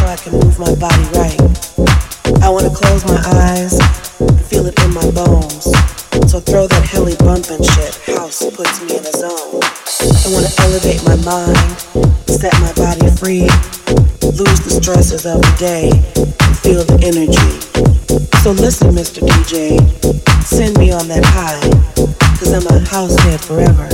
so 0.00 0.06
I 0.06 0.16
can 0.16 0.32
move 0.32 0.58
my 0.58 0.74
body 0.76 1.04
right. 1.12 1.40
I 2.40 2.48
wanna 2.48 2.72
close 2.72 3.04
my 3.04 3.20
eyes 3.44 3.76
and 4.20 4.40
feel 4.46 4.64
it 4.66 4.76
in 4.82 4.94
my 4.94 5.04
bones. 5.10 5.64
So 6.30 6.40
throw 6.40 6.66
that 6.66 6.84
helly 6.88 7.16
bumpin' 7.16 7.62
shit. 7.62 8.16
House 8.16 8.40
puts 8.56 8.80
me 8.80 8.96
in 8.96 9.04
a 9.04 9.12
zone. 9.12 9.60
I 9.60 10.28
wanna 10.32 10.48
elevate 10.64 11.04
my 11.04 11.16
mind, 11.20 11.76
set 12.26 12.54
my 12.64 12.72
body 12.80 13.10
free, 13.20 13.44
lose 14.40 14.60
the 14.64 14.72
stresses 14.80 15.26
of 15.26 15.42
the 15.42 15.54
day, 15.58 15.90
and 16.16 16.56
feel 16.64 16.82
the 16.84 16.96
energy. 17.04 17.52
So 18.42 18.52
listen, 18.52 18.92
Mr. 18.96 19.20
DJ, 19.20 19.76
send 20.42 20.78
me 20.78 20.92
on 20.92 21.08
that 21.08 21.24
high, 21.24 21.60
cause 22.38 22.52
I'm 22.52 22.66
a 22.72 22.80
house 22.88 23.18
head 23.20 23.40
forever, 23.40 23.88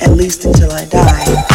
at 0.00 0.12
least 0.12 0.44
until 0.44 0.70
I 0.70 0.84
die. 0.84 1.51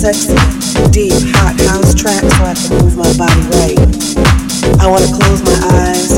Sexy, 0.00 0.32
deep, 0.90 1.12
hot 1.36 1.52
house 1.68 1.94
track 1.94 2.24
so 2.24 2.40
I 2.40 2.54
can 2.56 2.82
move 2.82 2.96
my 2.96 3.12
body 3.20 3.44
right. 3.60 3.76
I 4.80 4.88
wanna 4.88 5.12
close 5.12 5.42
my 5.44 5.60
eyes, 5.76 6.16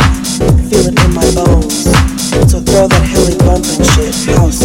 feel 0.70 0.86
it 0.86 0.94
in 1.02 1.12
my 1.12 1.26
bones. 1.34 1.90
So 2.46 2.60
throw 2.60 2.86
that 2.86 3.02
bumpin' 3.42 3.82
shit. 3.98 4.36
House 4.36 4.61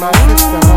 my 0.00 0.10
system. 0.12 0.69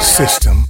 System. 0.00 0.65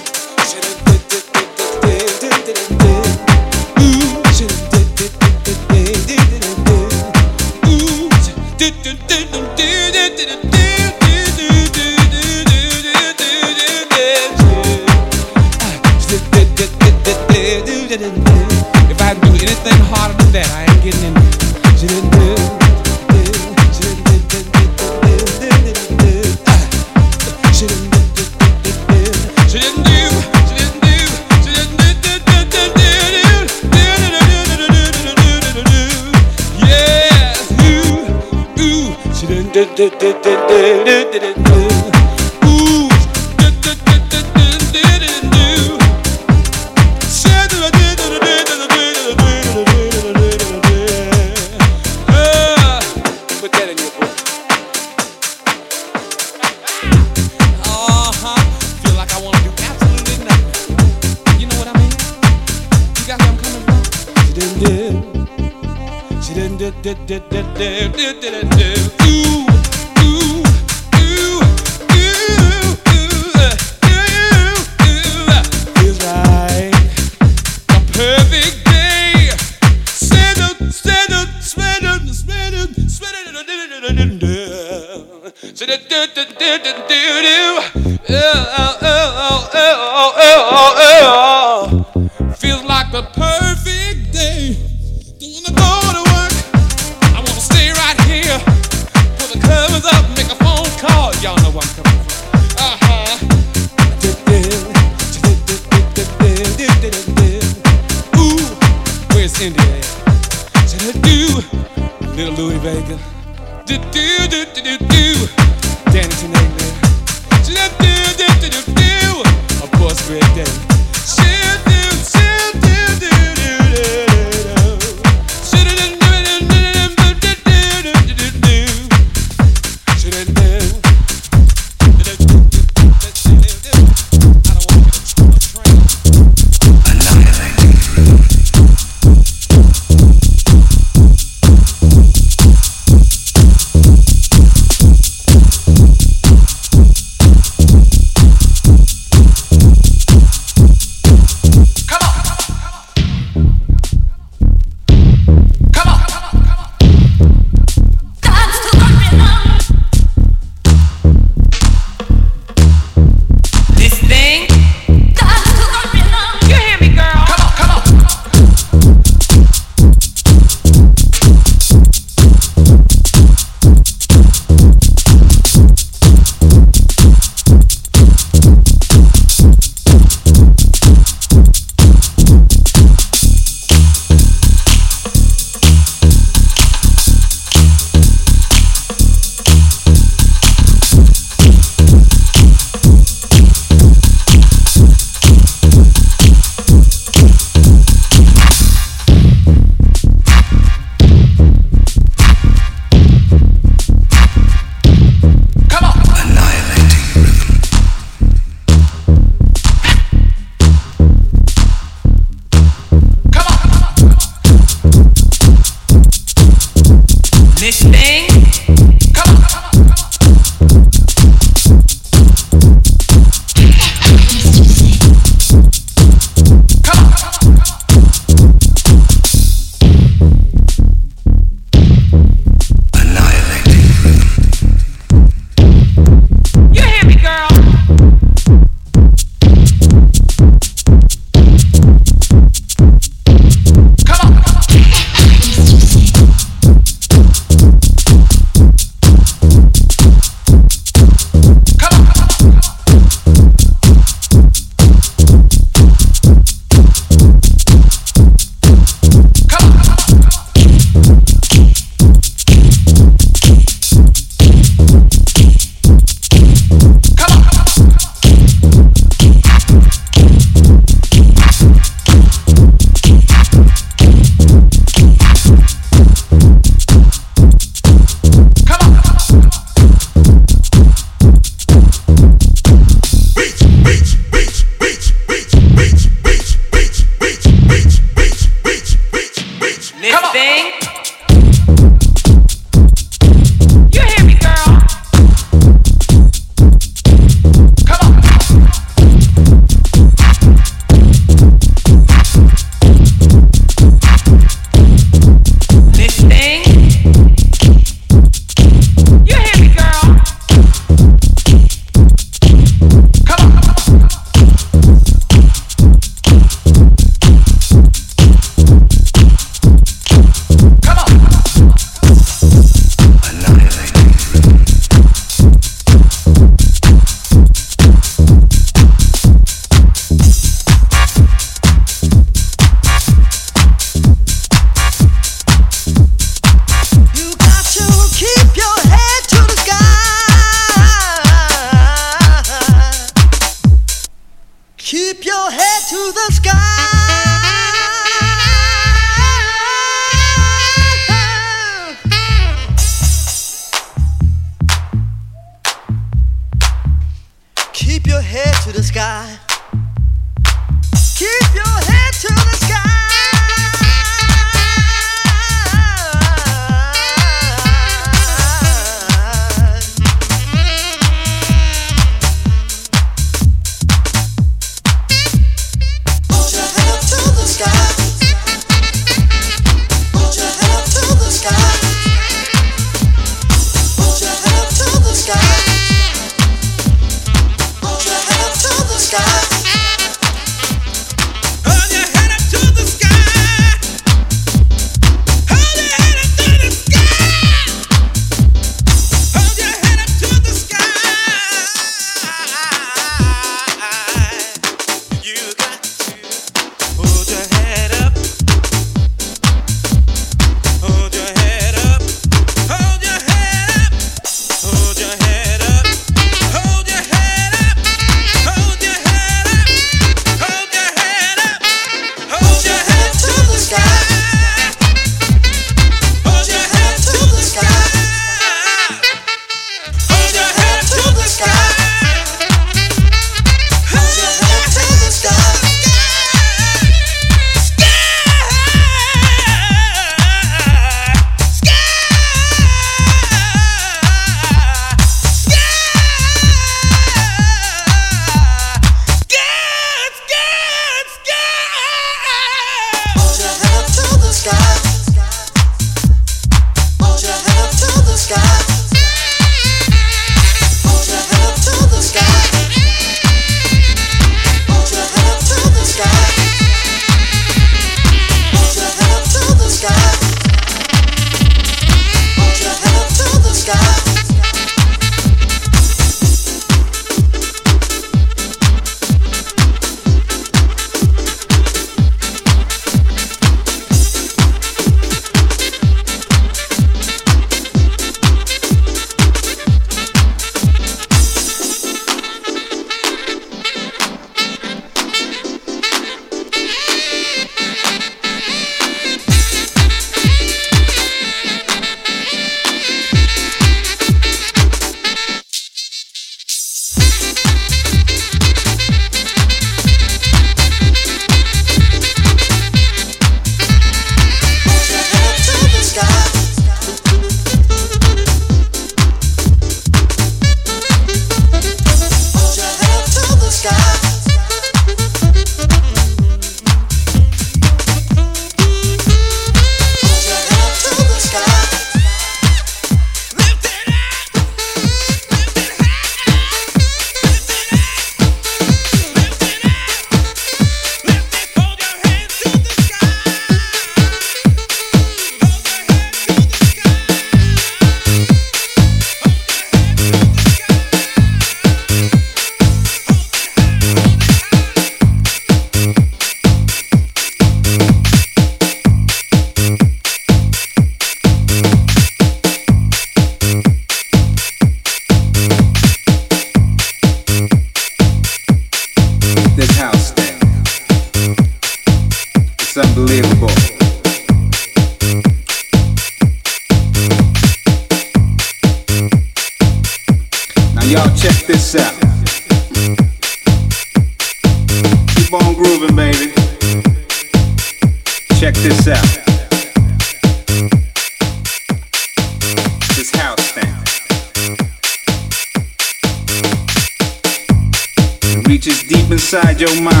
Dedication 599.61 599.85
to 599.85 600.00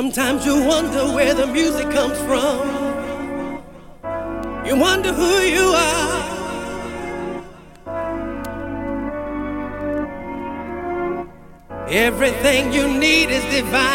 Sometimes 0.00 0.46
you 0.46 0.64
wonder 0.64 1.12
where 1.12 1.34
the 1.34 1.48
music 1.48 1.90
comes 1.90 2.16
from. 2.18 2.68
You 4.64 4.76
wonder 4.76 5.12
who 5.12 5.40
you 5.40 5.72
are. 5.74 6.22
Everything 11.88 12.72
you 12.72 12.86
need 12.86 13.30
is 13.30 13.42
divine. 13.52 13.87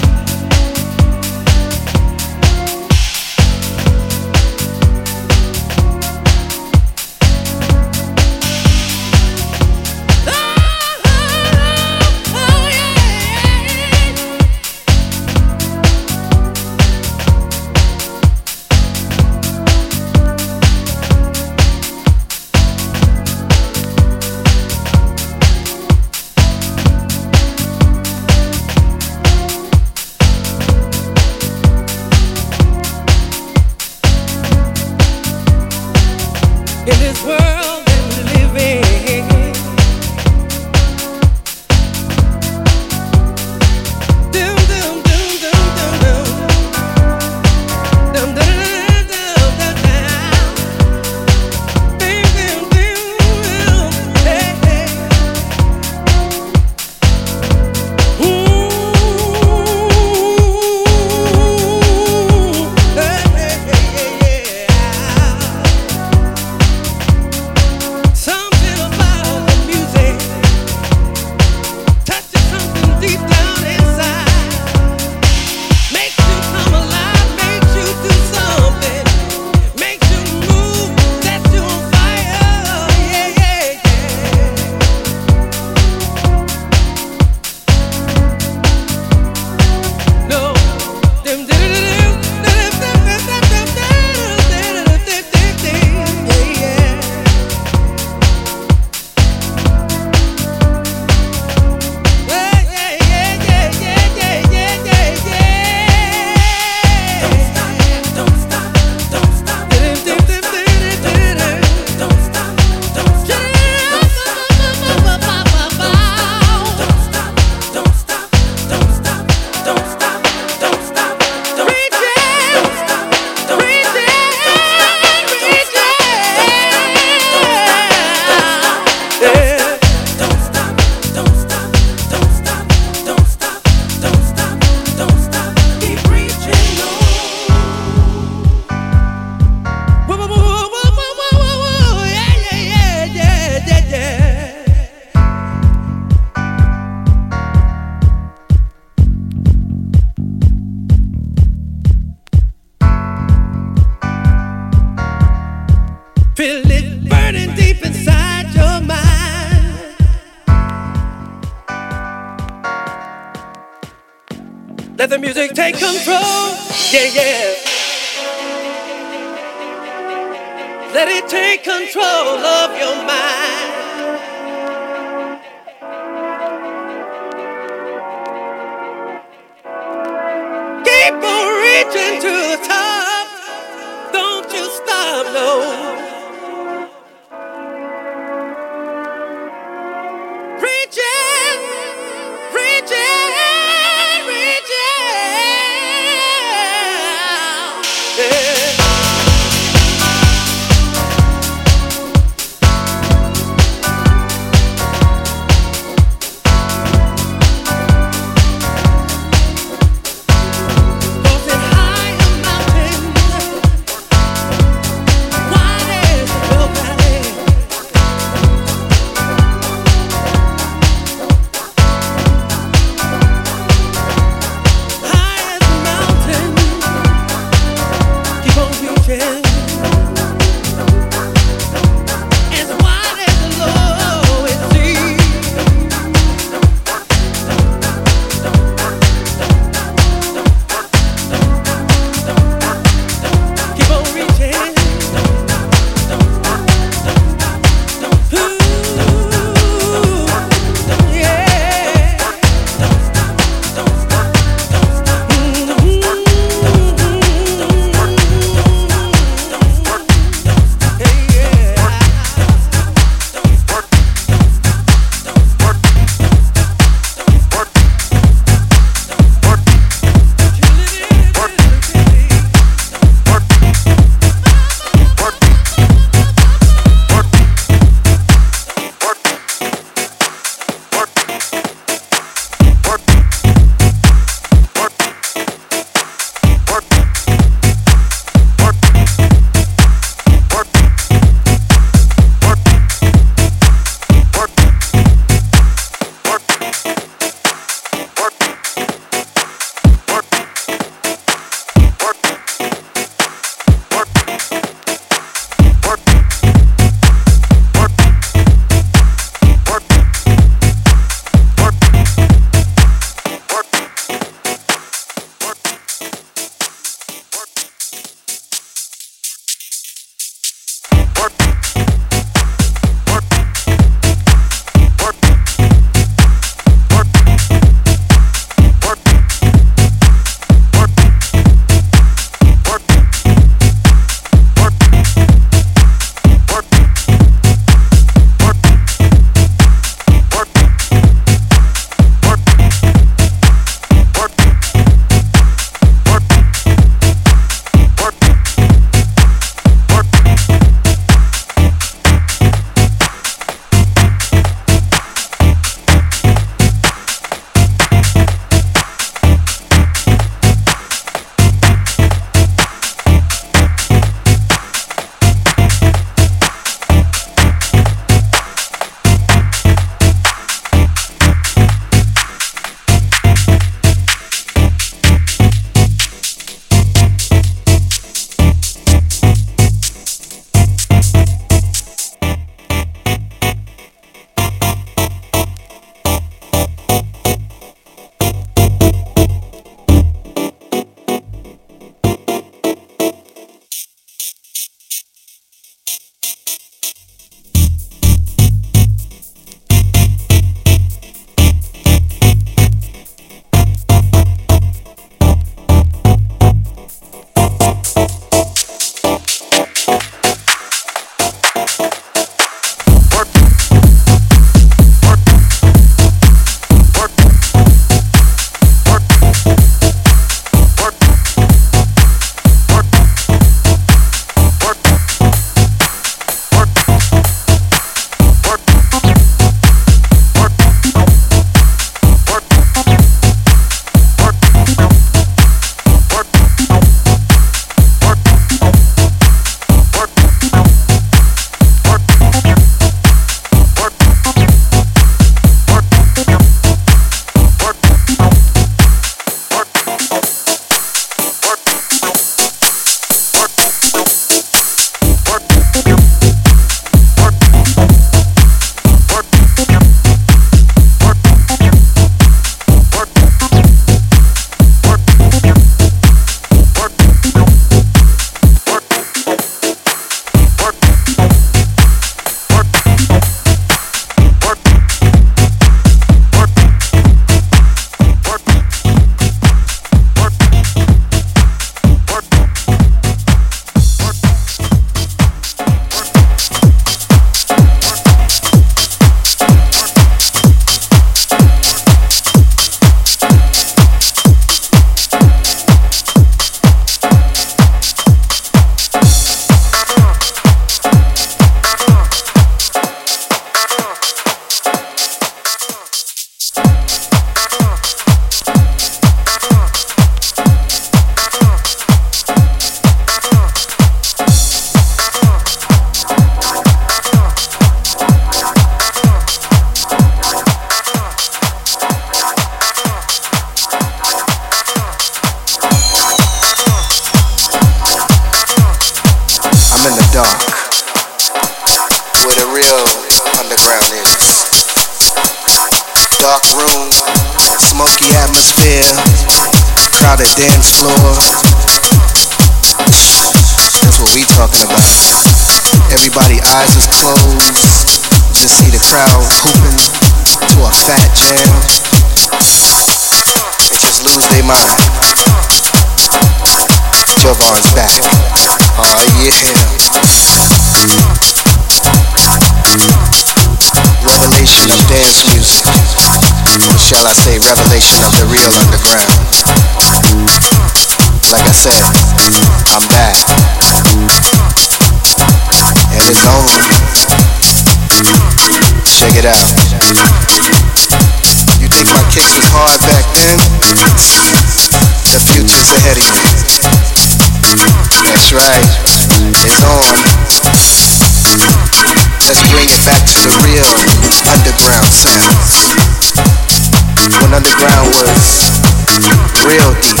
Real 599.44 599.74
deep. 599.80 600.00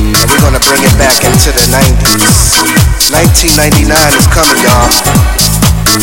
And 0.00 0.24
we're 0.28 0.40
gonna 0.40 0.60
bring 0.64 0.80
it 0.84 0.96
back 0.96 1.20
into 1.24 1.52
the 1.52 1.64
90s. 1.72 2.56
1999 3.12 3.90
is 3.90 4.26
coming, 4.30 4.60
y'all. 4.64 4.88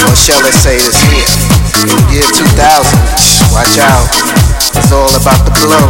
Or 0.07 0.15
shall 0.15 0.43
I 0.43 0.51
say 0.51 0.75
it's 0.77 0.97
here. 1.07 1.27
In 1.81 1.87
the 1.89 1.97
year 2.13 2.27
2000, 2.33 2.99
watch 3.53 3.77
out. 3.79 4.09
It's 4.77 4.91
all 4.91 5.09
about 5.13 5.45
the 5.45 5.51
glow. 5.61 5.87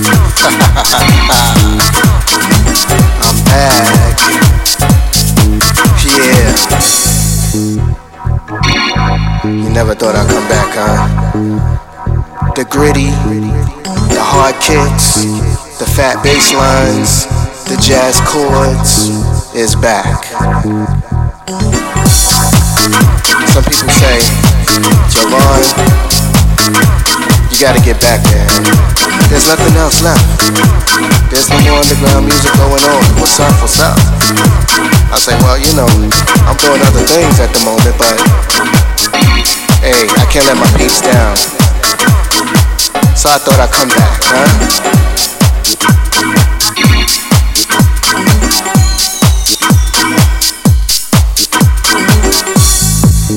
I'm 3.26 3.38
back. 3.44 4.16
Yeah. 6.04 6.54
You 9.44 9.70
never 9.70 9.94
thought 9.94 10.14
I'd 10.16 10.28
come 10.28 10.48
back, 10.48 10.74
huh? 10.74 11.79
The 12.56 12.66
gritty, 12.68 13.08
the 14.10 14.20
hard 14.20 14.58
kicks, 14.58 15.24
the 15.78 15.86
fat 15.86 16.20
bass 16.20 16.52
lines, 16.52 17.24
the 17.70 17.78
jazz 17.80 18.20
chords 18.26 19.08
is 19.56 19.78
back. 19.78 20.28
Some 23.54 23.64
people 23.64 23.88
say, 23.96 24.18
Jovonn, 25.14 25.62
you 27.48 27.56
gotta 27.56 27.80
get 27.80 27.96
back 28.02 28.20
there. 28.28 28.50
There's 29.32 29.48
nothing 29.48 29.72
else 29.80 30.02
left. 30.04 30.20
There's 31.32 31.48
no 31.48 31.56
more 31.64 31.80
underground 31.80 32.28
music 32.28 32.52
going 32.60 32.82
on. 32.82 33.02
What's 33.22 33.40
up? 33.40 33.54
What's 33.62 33.80
up? 33.80 33.96
I 35.08 35.16
say, 35.16 35.38
well, 35.46 35.56
you 35.56 35.72
know, 35.78 35.88
I'm 36.44 36.58
doing 36.60 36.82
other 36.82 37.06
things 37.08 37.40
at 37.40 37.54
the 37.56 37.62
moment, 37.64 37.96
but 37.96 38.18
hey, 39.80 40.04
I 40.18 40.26
can't 40.28 40.44
let 40.44 40.58
my 40.60 40.68
peeps 40.76 41.00
down. 41.00 41.38
So 43.20 43.28
I 43.28 43.36
thought 43.36 43.60
I'd 43.60 43.68
come 43.68 43.90
back, 43.92 44.24
huh? 44.24 44.48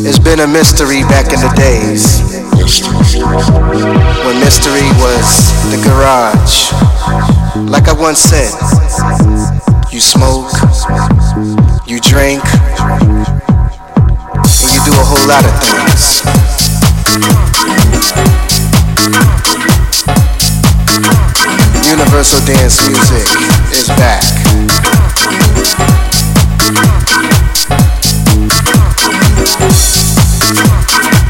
It's 0.08 0.20
been 0.20 0.40
a 0.40 0.48
mystery 0.48 1.04
back 1.12 1.34
in 1.34 1.42
the 1.42 1.52
days 1.60 2.24
when 4.24 4.40
mystery 4.40 4.88
was 5.04 5.52
the 5.68 5.76
garage. 5.84 6.72
Like 7.70 7.90
I 7.90 7.94
once 8.00 8.20
said, 8.20 8.56
you 9.92 10.00
smoke, 10.00 10.48
you 11.86 12.00
drink, 12.00 12.42
and 14.48 14.72
you 14.72 14.80
do 14.88 14.96
a 14.96 15.04
whole 15.04 15.28
lot 15.28 15.44
of 15.44 15.52
things. 15.60 16.24
Universal 21.94 22.42
dance 22.48 22.82
music 22.90 23.22
is 23.70 23.86
back. 24.02 24.26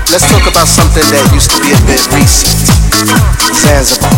Let's 0.07 0.23
talk 0.31 0.47
about 0.47 0.71
something 0.71 1.03
that 1.03 1.27
used 1.35 1.51
to 1.51 1.59
be 1.59 1.75
a 1.75 1.79
bit 1.83 1.99
recent. 2.15 2.47
Zanzibar. 3.59 4.07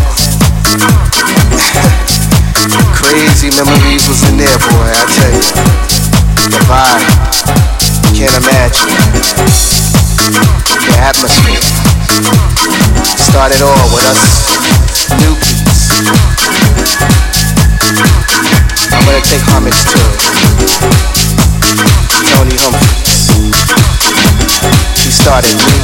Crazy 2.93 3.49
memories 3.57 4.05
was 4.05 4.21
in 4.29 4.37
there, 4.37 4.53
boy, 4.69 4.85
I 4.85 5.01
tell 5.17 5.33
you. 5.33 5.49
The 6.45 6.61
vibe. 6.69 7.09
Can't 8.13 8.37
imagine. 8.37 8.93
The 10.77 10.93
atmosphere. 11.09 11.65
Started 13.17 13.65
all 13.65 13.89
with 13.89 14.05
us 14.05 14.74
to 19.63 19.99
Tony 22.27 22.55
Humphries. 22.59 23.31
He 24.99 25.09
started 25.09 25.55
me, 25.55 25.79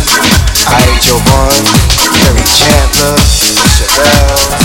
I, 0.68 0.84
Jovonn, 1.00 1.64
Kerri 2.20 2.44
Chandler, 2.52 3.16
Chevelle, 3.72 4.61